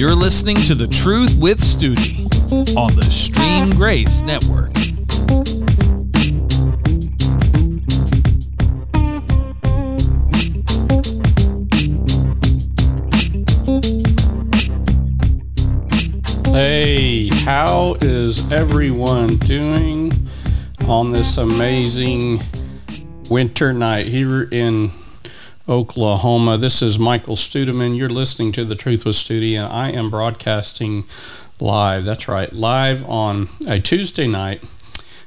[0.00, 2.24] You're listening to The Truth with Studi
[2.74, 4.74] on the Stream Grace Network.
[16.46, 20.14] Hey, how is everyone doing
[20.88, 22.40] on this amazing
[23.28, 24.90] winter night here in
[25.70, 26.58] Oklahoma?
[26.58, 27.96] This is Michael Studeman.
[27.96, 31.04] You're listening to The Truth with Studi, and I am broadcasting
[31.60, 32.04] live.
[32.04, 34.64] That's right, live on a Tuesday night.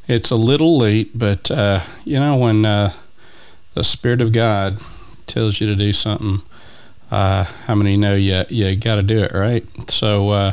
[0.06, 2.92] It's a little late, but uh, you know, when uh,
[3.74, 4.80] the Spirit of God
[5.28, 6.42] tells you to do something,
[7.10, 9.66] uh, how many know you, you got to do it, right?
[9.90, 10.52] So, uh,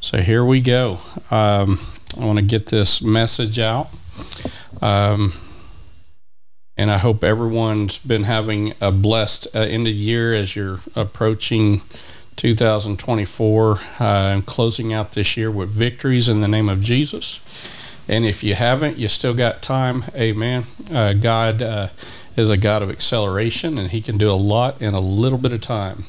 [0.00, 0.98] so here we go.
[1.30, 1.78] Um,
[2.20, 3.88] I want to get this message out.
[4.80, 5.32] Um,
[6.76, 11.82] and I hope everyone's been having a blessed uh, end of year as you're approaching
[12.36, 17.40] 2024 uh, and closing out this year with victories in the name of Jesus.
[18.08, 20.04] And if you haven't, you still got time.
[20.14, 20.64] Amen.
[20.92, 21.88] Uh, God uh,
[22.36, 25.52] is a God of acceleration, and He can do a lot in a little bit
[25.52, 26.04] of time.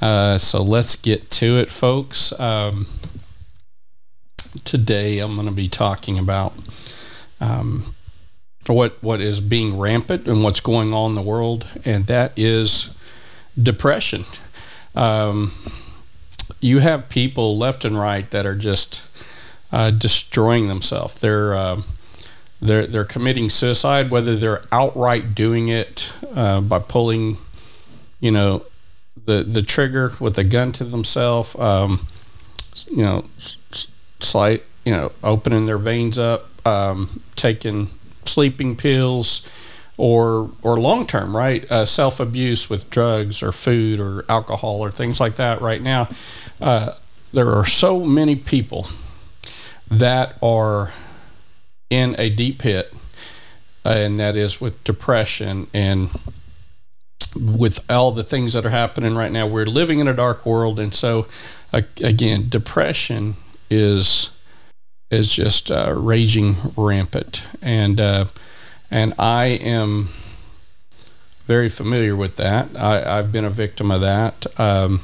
[0.00, 2.38] Uh, so let's get to it, folks.
[2.38, 2.88] Um,
[4.64, 6.52] today I'm going to be talking about
[7.40, 7.94] um,
[8.66, 12.96] what what is being rampant and what's going on in the world, and that is
[13.60, 14.24] depression.
[14.94, 15.52] Um,
[16.60, 19.08] you have people left and right that are just
[19.72, 21.18] uh, destroying themselves.
[21.18, 21.82] They're uh,
[22.60, 27.38] they're they're committing suicide, whether they're outright doing it uh, by pulling,
[28.20, 28.64] you know,
[29.24, 32.06] the the trigger with a gun to themselves, um,
[32.88, 33.24] you know,
[34.20, 37.90] slight, you know, opening their veins up, um, taking
[38.24, 39.48] sleeping pills,
[39.96, 41.70] or or long term, right?
[41.70, 45.60] Uh, Self abuse with drugs or food or alcohol or things like that.
[45.60, 46.08] Right now,
[46.60, 46.94] uh,
[47.32, 48.88] there are so many people
[49.90, 50.92] that are
[51.90, 52.92] in a deep pit,
[53.84, 56.10] uh, and that is with depression and
[57.36, 59.46] with all the things that are happening right now.
[59.46, 61.26] We're living in a dark world, and so
[61.72, 63.36] again, depression
[63.70, 64.30] is
[65.12, 68.24] is just uh, raging rampant, and uh,
[68.90, 70.08] and I am
[71.44, 72.76] very familiar with that.
[72.76, 74.46] I, have been a victim of that.
[74.58, 75.02] Um,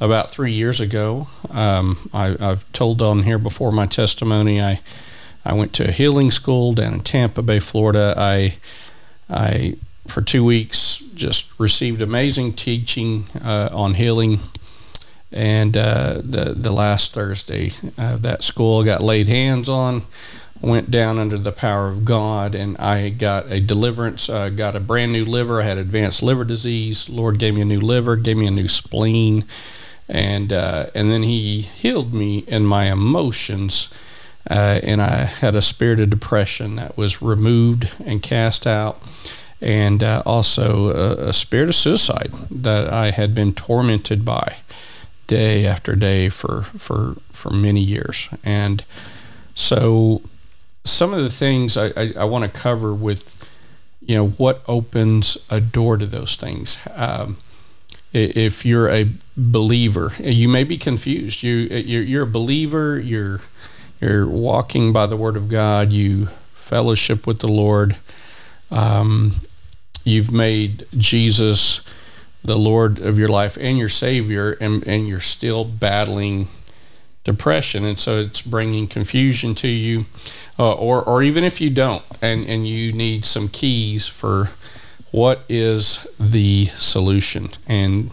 [0.00, 4.60] about three years ago, um, I, I've told on here before my testimony.
[4.60, 4.80] I
[5.44, 8.14] I went to a healing school down in Tampa Bay, Florida.
[8.16, 8.56] I
[9.28, 9.76] I
[10.06, 14.40] for two weeks just received amazing teaching uh, on healing.
[15.36, 20.04] And uh, the the last Thursday, uh, that school got laid hands on,
[20.62, 24.30] went down under the power of God, and I got a deliverance.
[24.30, 25.60] Uh, got a brand new liver.
[25.60, 27.10] I had advanced liver disease.
[27.10, 29.44] Lord gave me a new liver, gave me a new spleen,
[30.08, 33.92] and uh, and then He healed me in my emotions.
[34.48, 39.02] Uh, and I had a spirit of depression that was removed and cast out
[39.60, 44.58] and uh, also a, a, spirit of suicide that I had been tormented by
[45.26, 48.28] day after day for for for many years.
[48.44, 48.84] And
[49.54, 50.22] so,
[50.84, 53.48] some of the things I, I, I want to cover with
[54.00, 56.86] you know what opens a door to those things.
[56.94, 57.38] Um,
[58.12, 61.42] if you're a believer, you may be confused.
[61.42, 62.98] You you're, you're a believer.
[62.98, 63.40] You're
[64.00, 65.92] you're walking by the Word of God.
[65.92, 67.96] You fellowship with the Lord.
[68.70, 69.40] Um,
[70.04, 71.82] you've made Jesus
[72.46, 76.48] the Lord of your life and your Savior, and, and you're still battling
[77.24, 77.84] depression.
[77.84, 80.06] And so it's bringing confusion to you.
[80.58, 84.48] Uh, or, or even if you don't, and, and you need some keys for
[85.10, 87.50] what is the solution.
[87.66, 88.10] And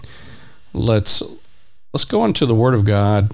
[0.73, 1.23] let's
[1.93, 3.31] let's go into the Word of God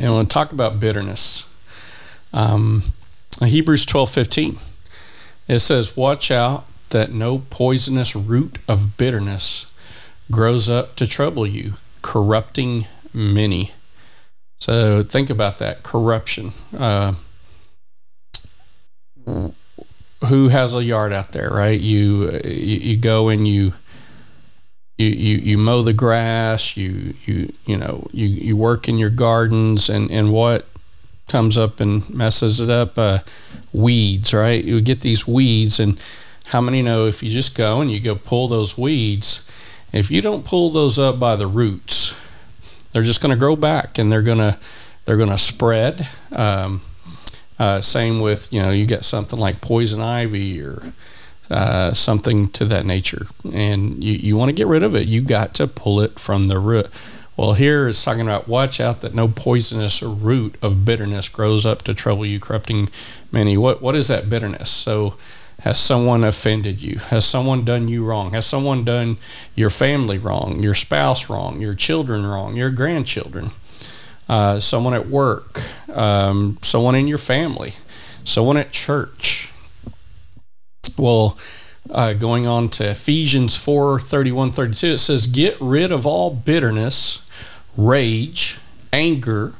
[0.00, 1.52] and we'll talk about bitterness.
[2.32, 2.84] Um,
[3.44, 4.58] Hebrews twelve fifteen.
[5.48, 9.72] It says, Watch out that no poisonous root of bitterness
[10.30, 13.72] grows up to trouble you, corrupting many.
[14.58, 16.52] So think about that corruption.
[16.76, 17.14] Uh,
[20.24, 21.78] who has a yard out there, right?
[21.78, 23.74] You, you you go and you
[24.98, 29.10] you, you, you mow the grass, you you you know you, you work in your
[29.10, 30.66] gardens, and, and what
[31.28, 32.98] comes up and messes it up?
[32.98, 33.18] Uh,
[33.72, 34.64] weeds, right?
[34.64, 36.02] You get these weeds, and
[36.46, 39.50] how many know if you just go and you go pull those weeds,
[39.92, 42.20] if you don't pull those up by the roots,
[42.92, 44.58] they're just going to grow back and they're going to
[45.04, 46.08] they're going to spread.
[46.32, 46.82] Um,
[47.58, 50.92] uh, same with you know you get something like poison ivy or
[51.50, 55.06] uh, something to that nature, and you, you want to get rid of it.
[55.06, 56.88] You got to pull it from the root.
[57.36, 61.82] Well, here it's talking about watch out that no poisonous root of bitterness grows up
[61.82, 62.88] to trouble you, corrupting
[63.32, 63.56] many.
[63.56, 64.70] What what is that bitterness?
[64.70, 65.16] So
[65.60, 66.98] has someone offended you?
[66.98, 68.32] Has someone done you wrong?
[68.32, 69.16] Has someone done
[69.54, 73.50] your family wrong, your spouse wrong, your children wrong, your grandchildren?
[74.28, 75.62] Uh, someone at work,
[75.92, 77.72] um, someone in your family,
[78.24, 79.52] someone at church.
[80.98, 81.38] Well,
[81.90, 87.26] uh, going on to Ephesians 4 31 32, it says, Get rid of all bitterness,
[87.76, 88.58] rage,
[88.92, 89.54] anger,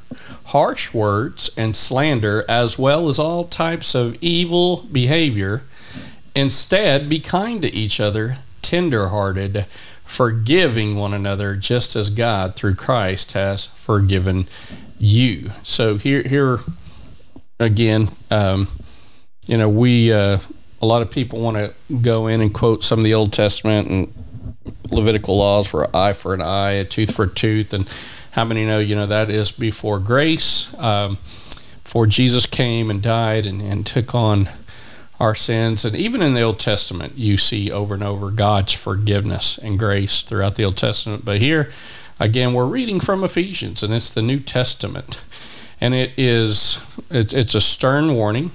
[0.47, 5.63] harsh words, and slander, as well as all types of evil behavior.
[6.37, 9.67] Instead, be kind to each other, tenderhearted,
[10.05, 14.47] forgiving one another, just as God, through Christ, has forgiven
[14.99, 15.51] you.
[15.63, 16.59] So here, here
[17.59, 18.69] again, um,
[19.47, 20.39] you know, we uh,
[20.83, 21.73] a lot of people want to
[22.03, 24.13] go in and quote some of the Old Testament and
[24.91, 27.89] Levitical laws for eye for an eye, a tooth for a tooth, and
[28.33, 31.17] how many know you know that is before grace, um,
[31.83, 34.51] before Jesus came and died and, and took on
[35.19, 39.57] our sins, and even in the Old Testament, you see over and over God's forgiveness
[39.57, 41.25] and grace throughout the Old Testament.
[41.25, 41.71] But here,
[42.21, 45.21] again, we're reading from Ephesians, and it's the New Testament,
[45.81, 48.51] and it is it's, it's a stern warning,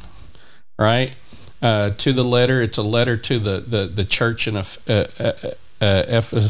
[0.77, 1.13] right?
[1.61, 2.61] Uh, to the letter.
[2.61, 5.05] It's a letter to the the, the church in a, uh,
[5.81, 6.49] uh, uh,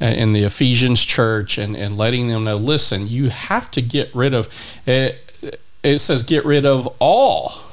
[0.00, 2.56] in the Ephesians church, and, and letting them know.
[2.56, 4.48] Listen, you have to get rid of.
[4.86, 5.22] It,
[5.82, 7.65] it says get rid of all.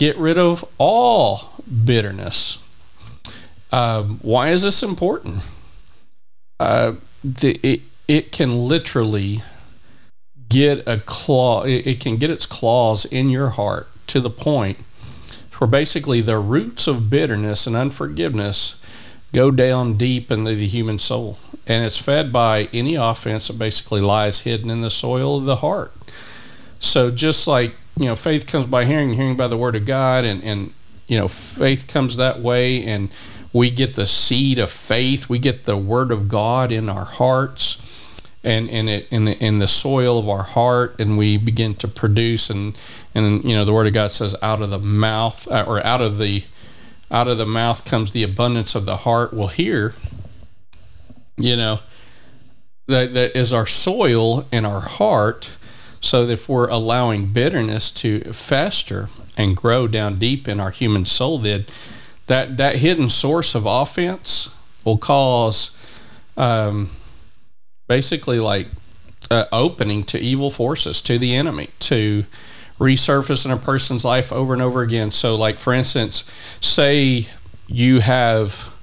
[0.00, 2.56] Get rid of all bitterness.
[3.70, 5.42] Um, why is this important?
[6.58, 9.42] Uh, the, it, it can literally
[10.48, 14.78] get a claw, it, it can get its claws in your heart to the point
[15.58, 18.82] where basically the roots of bitterness and unforgiveness
[19.34, 21.38] go down deep into the human soul.
[21.66, 25.56] And it's fed by any offense that basically lies hidden in the soil of the
[25.56, 25.92] heart.
[26.78, 30.24] So just like, you know, faith comes by hearing, hearing by the word of God,
[30.24, 30.72] and, and
[31.06, 33.10] you know, faith comes that way, and
[33.52, 37.86] we get the seed of faith, we get the word of God in our hearts
[38.42, 41.86] and and it in the in the soil of our heart and we begin to
[41.86, 42.74] produce and
[43.14, 46.00] and you know the word of God says out of the mouth uh, or out
[46.00, 46.42] of the
[47.10, 49.34] out of the mouth comes the abundance of the heart.
[49.34, 49.94] Well here
[51.36, 51.80] you know
[52.86, 55.58] that, that is our soil and our heart
[56.00, 61.38] so if we're allowing bitterness to fester and grow down deep in our human soul
[61.38, 61.64] then
[62.26, 64.54] that that hidden source of offense
[64.84, 65.76] will cause
[66.36, 66.90] um,
[67.88, 68.68] basically like
[69.30, 72.24] uh, opening to evil forces, to the enemy, to
[72.78, 75.10] resurface in a person's life over and over again.
[75.10, 76.24] So, like for instance,
[76.60, 77.26] say
[77.66, 78.74] you have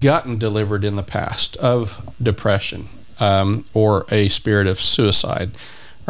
[0.00, 2.88] gotten delivered in the past of depression
[3.18, 5.50] um, or a spirit of suicide,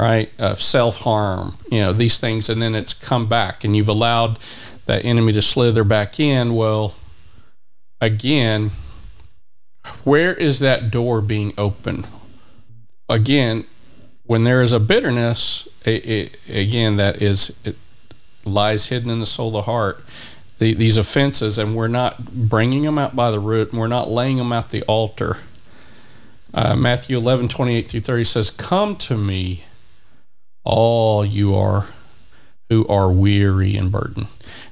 [0.00, 0.30] right?
[0.38, 4.38] Of self harm, you know, these things, and then it's come back and you've allowed
[4.86, 6.54] that enemy to slither back in.
[6.54, 6.94] Well,
[8.00, 8.70] again,
[10.04, 12.06] where is that door being open?
[13.10, 13.66] Again,
[14.24, 17.76] when there is a bitterness, it, it, again, that is, it
[18.46, 20.02] lies hidden in the soul of the heart.
[20.58, 24.10] The, these offenses, and we're not bringing them out by the root, and we're not
[24.10, 25.38] laying them at the altar.
[26.54, 29.64] Uh, Matthew 11, 28 through 30 says, Come to me,
[30.64, 31.88] all you are
[32.68, 34.28] who are weary and burdened,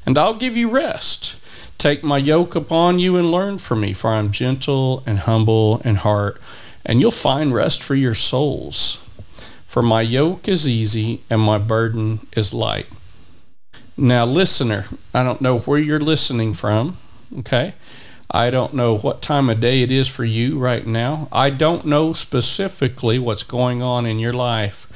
[0.06, 1.36] and I'll give you rest.
[1.78, 5.80] Take my yoke upon you and learn from me, for I am gentle and humble
[5.84, 6.40] in heart,
[6.84, 9.04] and you'll find rest for your souls.
[9.66, 12.86] For my yoke is easy and my burden is light.
[13.96, 16.96] Now, listener, I don't know where you're listening from,
[17.40, 17.74] okay?
[18.30, 21.28] I don't know what time of day it is for you right now.
[21.30, 24.87] I don't know specifically what's going on in your life.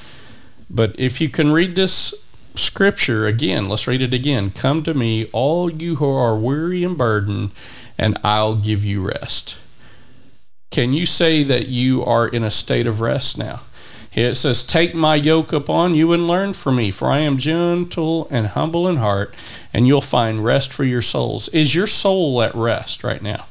[0.74, 2.14] But if you can read this
[2.54, 3.68] scripture again.
[3.68, 4.50] Let's read it again.
[4.50, 7.50] Come to me, all you who are weary and burdened,
[7.98, 9.58] and I'll give you rest.
[10.70, 13.60] Can you say that you are in a state of rest now?
[14.14, 18.28] It says, Take my yoke upon you and learn from me, for I am gentle
[18.30, 19.34] and humble in heart,
[19.72, 21.48] and you'll find rest for your souls.
[21.48, 23.46] Is your soul at rest right now?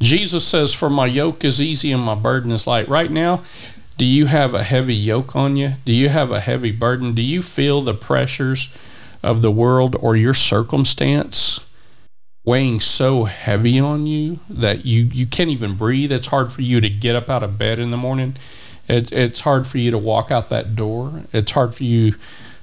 [0.00, 2.88] Jesus says, For my yoke is easy and my burden is light.
[2.88, 3.44] Right now,
[4.02, 5.74] do you have a heavy yoke on you?
[5.84, 7.14] Do you have a heavy burden?
[7.14, 8.76] Do you feel the pressures
[9.22, 11.60] of the world or your circumstance
[12.44, 16.10] weighing so heavy on you that you, you can't even breathe?
[16.10, 18.34] It's hard for you to get up out of bed in the morning.
[18.88, 21.22] It, it's hard for you to walk out that door.
[21.32, 22.16] It's hard for you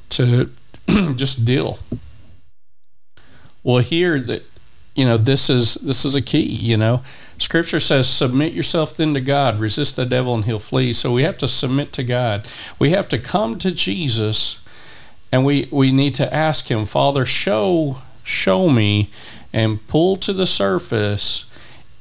[0.10, 0.52] to
[1.16, 1.80] just deal.
[3.64, 4.44] Well, here that
[4.96, 7.02] you know this is this is a key you know.
[7.38, 9.60] Scripture says submit yourself then to god.
[9.60, 10.92] Resist the devil and he'll flee.
[10.94, 12.48] So we have to submit to god.
[12.80, 14.66] We have to come to jesus
[15.32, 19.10] and we we need to ask him father show show me
[19.54, 21.50] and pull to the surface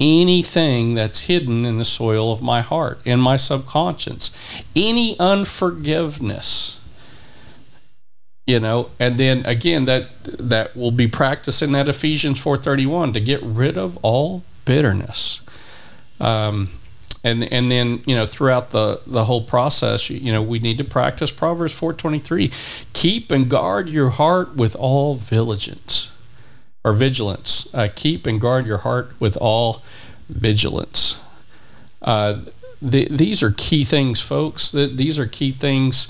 [0.00, 4.30] anything that's hidden in the soil of my heart in my subconscious.
[4.76, 6.77] Any unforgiveness
[8.48, 13.42] you know and then again that that will be practicing that ephesians 4.31 to get
[13.42, 15.40] rid of all bitterness.
[16.20, 16.70] Um,
[17.22, 20.84] and and then you know throughout the the whole process you know we need to
[20.84, 26.12] practice proverbs 4.23 keep and guard your heart with all vigilance
[26.84, 27.72] or vigilance.
[27.74, 29.82] Uh, keep and guard your heart with all
[30.28, 31.22] vigilance.
[32.00, 32.40] Uh,
[32.80, 34.70] the, these are key things folks.
[34.70, 36.08] These are key things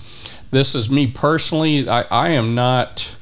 [0.51, 1.89] this is me personally.
[1.89, 3.15] I, I am not.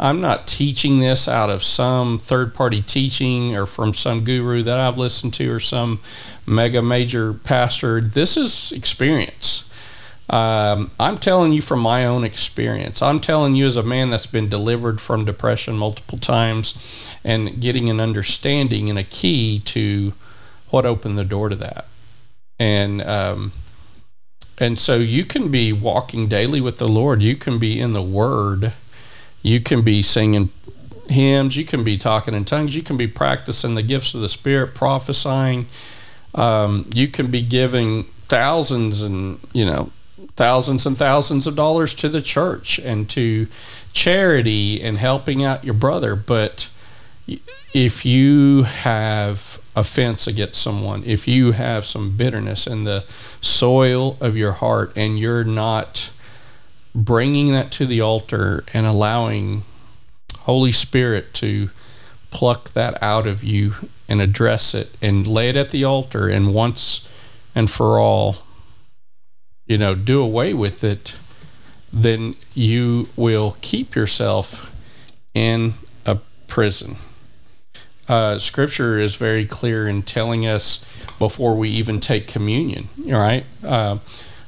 [0.00, 4.78] I'm not teaching this out of some third party teaching or from some guru that
[4.78, 6.00] I've listened to or some
[6.46, 8.00] mega major pastor.
[8.00, 9.70] This is experience.
[10.30, 13.02] Um, I'm telling you from my own experience.
[13.02, 17.90] I'm telling you as a man that's been delivered from depression multiple times and getting
[17.90, 20.14] an understanding and a key to
[20.70, 21.86] what opened the door to that.
[22.58, 23.52] And um,
[24.58, 27.22] and so you can be walking daily with the Lord.
[27.22, 28.72] You can be in the Word.
[29.42, 30.50] You can be singing
[31.08, 31.56] hymns.
[31.56, 32.76] You can be talking in tongues.
[32.76, 35.66] You can be practicing the gifts of the Spirit, prophesying.
[36.34, 39.90] Um, you can be giving thousands and, you know,
[40.36, 43.48] thousands and thousands of dollars to the church and to
[43.92, 46.16] charity and helping out your brother.
[46.16, 46.70] But
[47.74, 53.04] if you have offense against someone, if you have some bitterness in the
[53.40, 56.10] soil of your heart and you're not
[56.94, 59.62] bringing that to the altar and allowing
[60.40, 61.70] Holy Spirit to
[62.30, 63.74] pluck that out of you
[64.08, 67.08] and address it and lay it at the altar and once
[67.54, 68.38] and for all,
[69.66, 71.16] you know, do away with it,
[71.92, 74.74] then you will keep yourself
[75.34, 75.74] in
[76.04, 76.96] a prison
[78.08, 80.84] uh, scripture is very clear in telling us
[81.18, 83.44] before we even take communion, right?
[83.64, 83.98] Uh,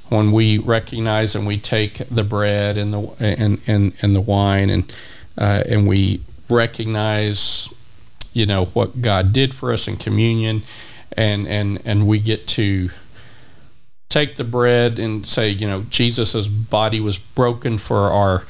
[0.09, 4.71] when we recognize and we take the bread and the and and, and the wine
[4.71, 4.93] and
[5.39, 7.73] uh, and we recognize,
[8.33, 10.63] you know, what God did for us in communion,
[11.17, 12.91] and and and we get to
[14.09, 18.45] take the bread and say, you know, Jesus's body was broken for our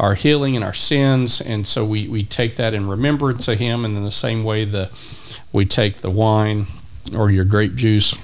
[0.00, 1.40] our healing and our sins.
[1.40, 3.84] And so we, we take that in remembrance of him.
[3.84, 4.90] And in the same way, the
[5.52, 6.66] we take the wine
[7.14, 8.14] or your grape juice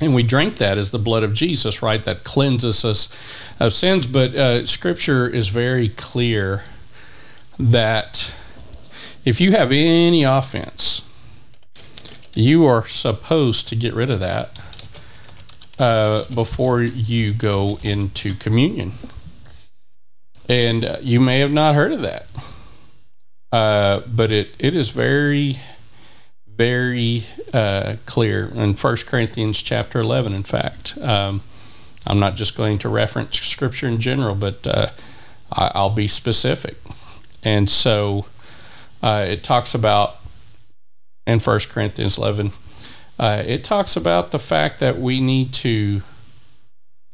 [0.00, 2.02] and we drink that as the blood of Jesus, right?
[2.02, 3.14] That cleanses us
[3.60, 4.06] of sins.
[4.06, 6.64] But uh, Scripture is very clear
[7.58, 8.34] that
[9.24, 11.06] if you have any offense,
[12.34, 14.58] you are supposed to get rid of that
[15.78, 18.92] uh, before you go into communion
[20.50, 22.26] and you may have not heard of that.
[23.52, 25.56] Uh, but it, it is very,
[26.46, 27.22] very
[27.54, 30.98] uh, clear in First Corinthians chapter 11, in fact.
[30.98, 31.42] Um,
[32.04, 34.88] I'm not just going to reference scripture in general, but uh,
[35.52, 36.78] I, will be specific.
[37.44, 38.26] And so
[39.04, 40.16] uh, it talks about
[41.28, 42.50] in First Corinthians 11,
[43.20, 46.02] uh, it talks about the fact that we need to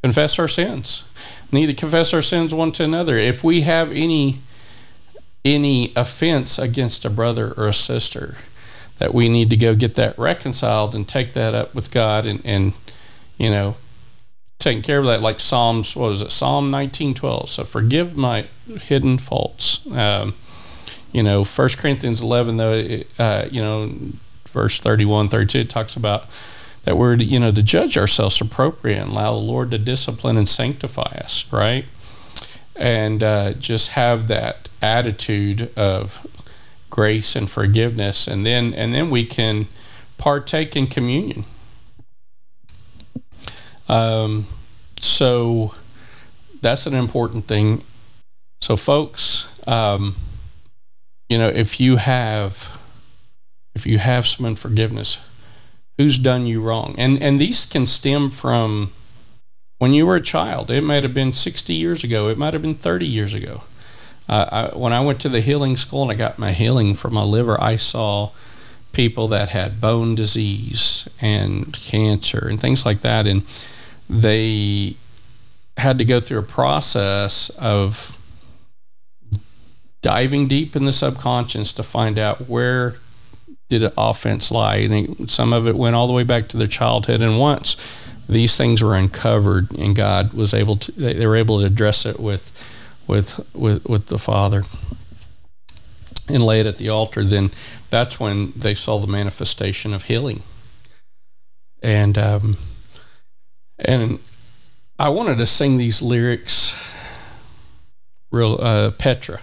[0.02, 1.08] confess our sins.
[1.52, 3.16] Need to confess our sins one to another.
[3.16, 4.40] If we have any
[5.44, 8.34] any offense against a brother or a sister,
[8.98, 12.40] that we need to go get that reconciled and take that up with God and,
[12.44, 12.72] and
[13.36, 13.76] you know
[14.58, 17.48] taking care of that like Psalms what was it Psalm nineteen twelve.
[17.50, 19.86] So forgive my hidden faults.
[19.92, 20.34] Um,
[21.12, 23.92] you know, First Corinthians eleven though, it, uh, you know,
[24.48, 26.26] verse 31, 32, it talks about
[26.86, 30.48] that we're you know to judge ourselves appropriate and allow the Lord to discipline and
[30.48, 31.84] sanctify us, right?
[32.76, 36.24] And uh, just have that attitude of
[36.88, 39.66] grace and forgiveness, and then and then we can
[40.16, 41.44] partake in communion.
[43.88, 44.46] Um,
[45.00, 45.74] so
[46.62, 47.82] that's an important thing.
[48.60, 50.14] So, folks, um,
[51.28, 52.80] you know, if you have
[53.74, 55.28] if you have some unforgiveness,
[55.96, 56.94] who's done you wrong.
[56.98, 58.92] And and these can stem from
[59.78, 60.70] when you were a child.
[60.70, 62.28] It might have been 60 years ago.
[62.28, 63.64] It might have been 30 years ago.
[64.28, 67.14] Uh, I, when I went to the healing school and I got my healing from
[67.14, 68.32] my liver, I saw
[68.92, 73.42] people that had bone disease and cancer and things like that, and
[74.08, 74.96] they
[75.76, 78.18] had to go through a process of
[80.00, 82.96] diving deep in the subconscious to find out where
[83.68, 86.68] did an offense lie, and some of it went all the way back to their
[86.68, 87.20] childhood.
[87.20, 87.76] And once
[88.28, 92.20] these things were uncovered, and God was able to, they, were able to address it
[92.20, 92.50] with,
[93.06, 94.62] with, with, with the Father
[96.28, 97.24] and lay it at the altar.
[97.24, 97.50] Then
[97.90, 100.42] that's when they saw the manifestation of healing.
[101.82, 102.56] And um,
[103.78, 104.18] and
[104.98, 106.74] I wanted to sing these lyrics,
[108.30, 109.40] real uh, Petra.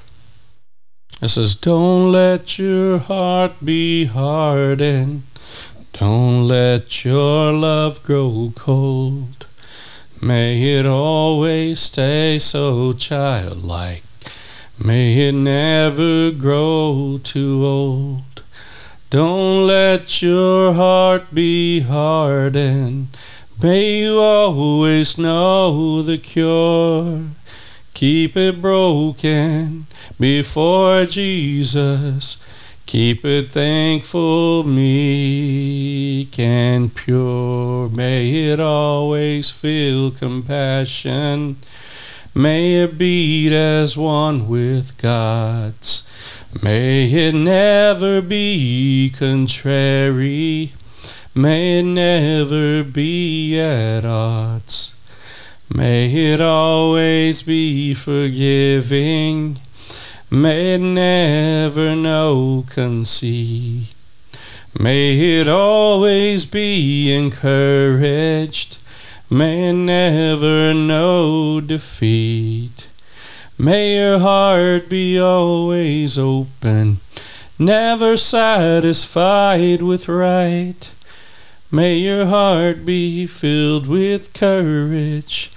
[1.24, 5.24] It says, Don't let your heart be hardened.
[5.94, 9.46] Don't let your love grow cold.
[10.22, 14.04] May it always stay so childlike.
[14.78, 18.44] May it never grow too old.
[19.10, 23.18] Don't let your heart be hardened.
[23.62, 27.30] May you always know the cure.
[27.94, 29.86] Keep it broken
[30.20, 32.44] before Jesus.
[32.86, 37.90] Keep it thankful, meek, and pure.
[37.90, 41.58] May it always feel compassion.
[42.36, 46.10] May it beat as one with God's.
[46.62, 50.74] May it never be contrary.
[51.34, 54.94] May it never be at odds.
[55.76, 59.58] May it always be forgiving.
[60.30, 63.92] May it never know conceit.
[64.80, 68.78] May it always be encouraged.
[69.32, 72.90] May it never know defeat.
[73.58, 77.00] May your heart be always open,
[77.58, 80.93] never satisfied with right.
[81.74, 85.52] May your heart be filled with courage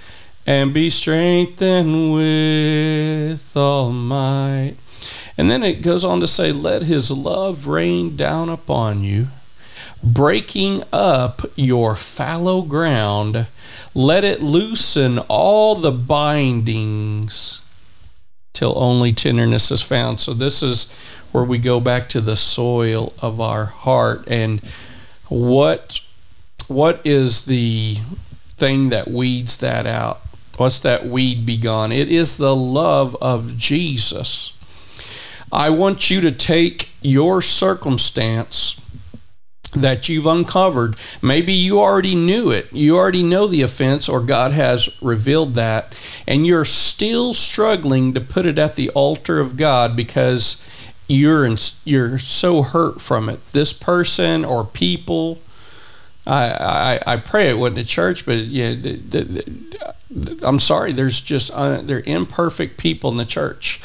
[0.47, 4.77] and be strengthened with all might.
[5.37, 9.27] And then it goes on to say, Let his love rain down upon you,
[10.01, 13.47] breaking up your fallow ground.
[13.93, 17.61] Let it loosen all the bindings
[18.53, 20.19] till only tenderness is found.
[20.19, 20.91] So, this is
[21.31, 24.61] where we go back to the soil of our heart and
[25.29, 25.99] what
[26.67, 27.97] what is the
[28.55, 30.21] thing that weeds that out?
[30.57, 31.91] What's that weed be gone?
[31.91, 34.53] It is the love of Jesus.
[35.51, 38.81] I want you to take your circumstance
[39.73, 40.95] that you've uncovered.
[41.21, 42.71] Maybe you already knew it.
[42.73, 45.95] You already know the offense, or God has revealed that,
[46.27, 50.63] and you're still struggling to put it at the altar of God because
[51.07, 53.43] you're in, you're so hurt from it.
[53.43, 55.39] This person or people
[56.27, 59.21] I, I, pray it wasn't a church, but yeah, the, the,
[60.09, 60.91] the, I'm sorry.
[60.91, 63.81] There's just uh, they're imperfect people in the church.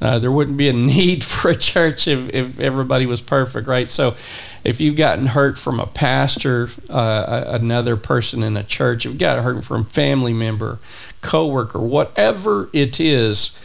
[0.00, 3.88] Uh, there wouldn't be a need for a church if, if everybody was perfect, right?
[3.88, 4.16] So,
[4.64, 9.20] if you've gotten hurt from a pastor, uh, another person in a church, if you've
[9.20, 10.80] got hurt from family member,
[11.20, 13.60] coworker, whatever it is,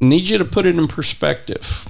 [0.00, 1.88] need you to put it in perspective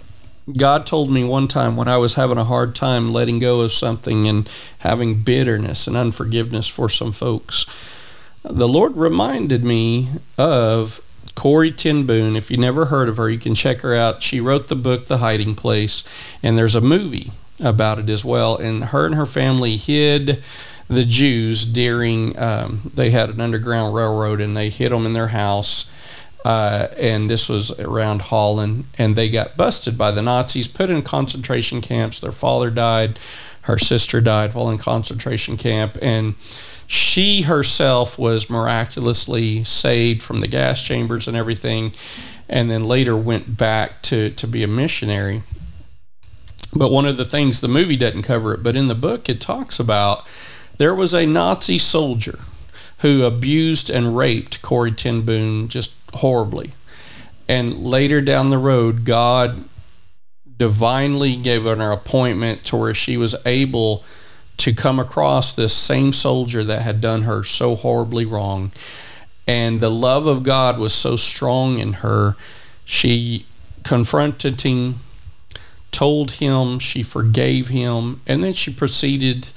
[0.56, 3.72] God told me one time when I was having a hard time letting go of
[3.72, 7.66] something and having bitterness and unforgiveness for some folks,
[8.42, 10.08] the Lord reminded me
[10.38, 11.00] of
[11.34, 12.34] Corrie ten Boom.
[12.34, 14.22] If you never heard of her, you can check her out.
[14.22, 16.02] She wrote the book The Hiding Place,
[16.42, 17.30] and there's a movie
[17.60, 18.56] about it as well.
[18.56, 20.42] And her and her family hid
[20.88, 25.28] the Jews during um, they had an underground railroad, and they hid them in their
[25.28, 25.92] house
[26.44, 31.02] uh, and this was around Holland, and they got busted by the Nazis, put in
[31.02, 32.20] concentration camps.
[32.20, 33.18] Their father died,
[33.62, 36.36] her sister died while in concentration camp, and
[36.86, 41.92] she herself was miraculously saved from the gas chambers and everything,
[42.48, 45.42] and then later went back to, to be a missionary.
[46.74, 49.40] But one of the things the movie doesn't cover it, but in the book it
[49.40, 50.26] talks about
[50.78, 52.38] there was a Nazi soldier
[52.98, 56.72] who abused and raped Corrie ten Boom just horribly.
[57.48, 59.64] And later down the road, God
[60.58, 64.04] divinely gave her an appointment to where she was able
[64.58, 68.72] to come across this same soldier that had done her so horribly wrong.
[69.46, 72.36] And the love of God was so strong in her,
[72.84, 73.46] she
[73.84, 74.96] confronted him,
[75.92, 79.48] told him, she forgave him, and then she proceeded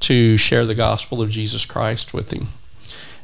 [0.00, 2.48] to share the gospel of Jesus Christ with him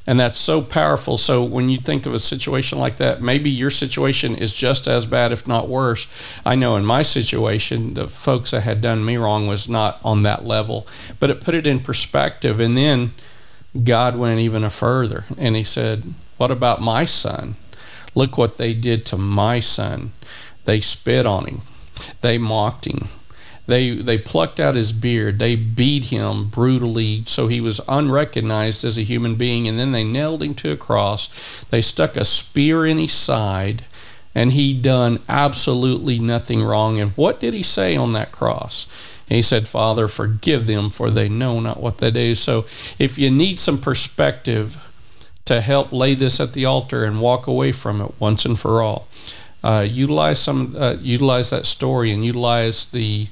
[0.06, 1.16] and that's so powerful.
[1.16, 5.06] So when you think of a situation like that maybe your situation is just as
[5.06, 6.08] bad if not worse.
[6.44, 10.22] I know in my situation the folks that had done me wrong was not on
[10.24, 10.86] that level.
[11.20, 12.60] But it put it in perspective.
[12.60, 13.14] And then
[13.84, 17.54] god went even further and he said what about my son?
[18.14, 20.12] Look what they did to my son.
[20.64, 21.60] They spit on him.
[22.20, 23.08] They mocked him
[23.72, 25.38] They they plucked out his beard.
[25.38, 30.04] They beat him brutally so he was unrecognized as a human being and then they
[30.04, 31.64] nailed him to a cross.
[31.70, 33.84] They stuck a spear in his side
[34.34, 37.00] and he done absolutely nothing wrong.
[37.00, 38.88] And what did he say on that cross?
[39.26, 42.34] he said, Father, forgive them, for they know not what they do.
[42.34, 42.66] So
[42.98, 44.86] if you need some perspective
[45.46, 48.82] to help lay this at the altar and walk away from it once and for
[48.82, 49.08] all,
[49.64, 53.28] uh, utilize some uh, utilize that story and utilize the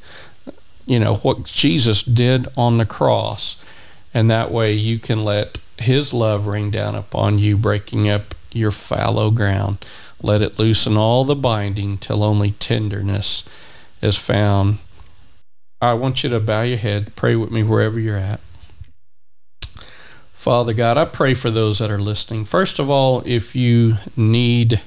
[0.90, 3.64] you know what Jesus did on the cross,
[4.12, 8.72] and that way you can let His love rain down upon you, breaking up your
[8.72, 9.84] fallow ground.
[10.20, 13.48] Let it loosen all the binding till only tenderness
[14.02, 14.78] is found
[15.80, 18.40] I want you to bow your head, pray with me wherever you're at.
[20.34, 22.44] Father God, I pray for those that are listening.
[22.44, 24.82] First of all, if you need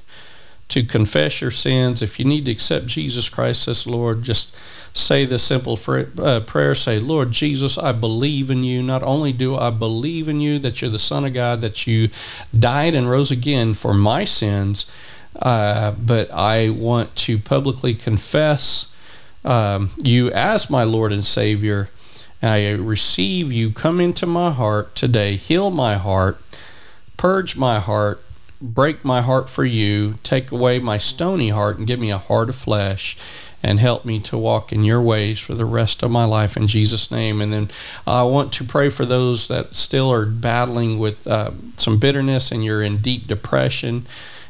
[0.74, 4.58] to confess your sins, if you need to accept Jesus Christ as Lord, just
[4.92, 5.78] say the simple
[6.18, 8.82] uh, prayer say, Lord Jesus, I believe in you.
[8.82, 12.10] Not only do I believe in you that you're the Son of God, that you
[12.58, 14.90] died and rose again for my sins,
[15.40, 18.96] uh, but I want to publicly confess
[19.46, 21.90] um, you as my Lord and Savior.
[22.42, 23.70] I receive you.
[23.70, 25.36] Come into my heart today.
[25.36, 26.42] Heal my heart.
[27.16, 28.24] Purge my heart.
[28.64, 30.16] Break my heart for you.
[30.24, 33.18] Take away my stony heart and give me a heart of flesh
[33.62, 36.68] and help me to walk in your ways for the rest of my life in
[36.68, 37.42] Jesus' name.
[37.42, 37.70] And then
[38.08, 42.64] I want to pray for those that still are battling with uh, some bitterness and
[42.64, 44.06] you're in deep depression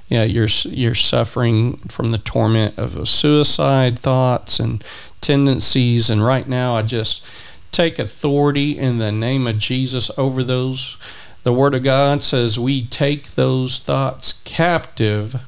[0.10, 4.84] you know, you're you're suffering from the torment of suicide thoughts and
[5.22, 6.10] tendencies.
[6.10, 7.26] And right now, I just
[7.72, 10.98] take authority in the name of Jesus over those.
[11.44, 15.42] The Word of God says we take those thoughts captive.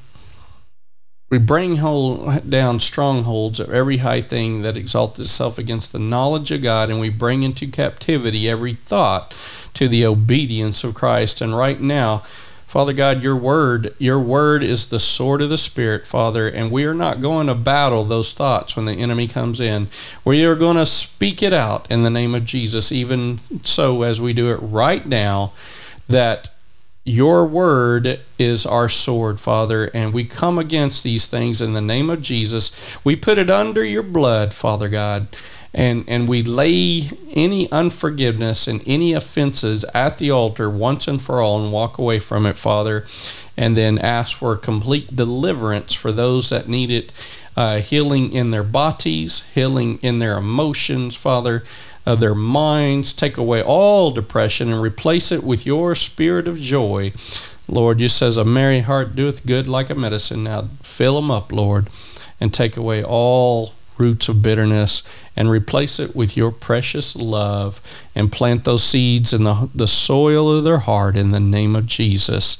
[1.30, 6.52] We bring hold, down strongholds of every high thing that exalts itself against the knowledge
[6.52, 9.34] of God, and we bring into captivity every thought
[9.72, 11.40] to the obedience of Christ.
[11.40, 12.22] And right now,
[12.66, 16.84] Father God, your word, your word is the sword of the Spirit, Father, and we
[16.84, 19.88] are not going to battle those thoughts when the enemy comes in.
[20.24, 24.20] We are going to speak it out in the name of Jesus, even so as
[24.20, 25.52] we do it right now,
[26.08, 26.50] that
[27.04, 32.10] your word is our sword, Father, and we come against these things in the name
[32.10, 32.96] of Jesus.
[33.04, 35.28] We put it under your blood, Father God
[35.76, 41.40] and and we lay any unforgiveness and any offenses at the altar once and for
[41.40, 43.04] all and walk away from it father
[43.56, 47.12] and then ask for complete deliverance for those that need it
[47.56, 51.62] uh, healing in their bodies healing in their emotions father
[52.06, 57.12] of their minds take away all depression and replace it with your spirit of joy
[57.68, 61.52] lord you says a merry heart doeth good like a medicine now fill them up
[61.52, 61.88] lord
[62.40, 65.02] and take away all roots of bitterness
[65.36, 67.80] and replace it with your precious love
[68.14, 71.86] and plant those seeds in the, the soil of their heart in the name of
[71.86, 72.58] Jesus.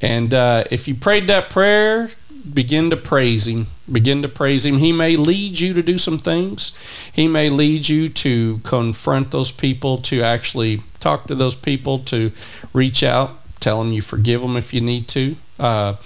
[0.00, 2.10] And uh, if you prayed that prayer,
[2.54, 3.66] begin to praise Him.
[3.90, 4.78] Begin to praise Him.
[4.78, 6.72] He may lead you to do some things.
[7.12, 12.32] He may lead you to confront those people, to actually talk to those people, to
[12.72, 15.36] reach out, tell them you forgive them if you need to.
[15.58, 15.96] Uh,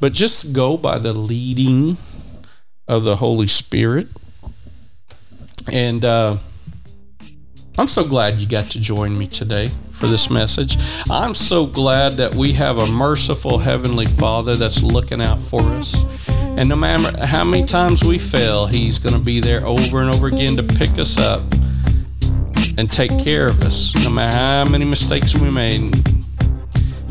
[0.00, 1.96] but just go by the leading
[2.88, 4.08] of the Holy Spirit.
[5.70, 6.38] And uh,
[7.78, 10.78] I'm so glad you got to join me today for this message.
[11.10, 16.02] I'm so glad that we have a merciful Heavenly Father that's looking out for us.
[16.26, 20.12] And no matter how many times we fail, He's going to be there over and
[20.12, 21.42] over again to pick us up
[22.78, 25.94] and take care of us, no matter how many mistakes we made.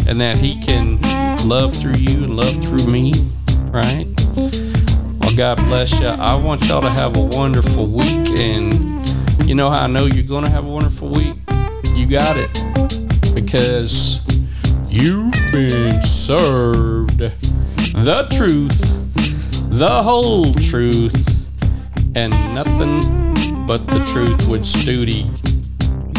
[0.07, 0.99] And that He can
[1.47, 3.13] love through you and love through me,
[3.65, 4.07] right?
[5.19, 6.07] Well, God bless you.
[6.07, 8.29] I want y'all to have a wonderful week.
[8.39, 9.07] And
[9.47, 11.38] you know how I know you're going to have a wonderful week?
[12.09, 12.51] Got it.
[13.35, 14.25] Because
[14.87, 18.79] you've been served the truth,
[19.69, 21.45] the whole truth,
[22.15, 23.01] and nothing
[23.67, 25.27] but the truth with Studi.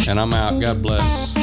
[0.07, 0.61] And I'm out.
[0.61, 1.35] God bless.